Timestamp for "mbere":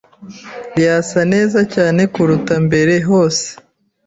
2.65-2.93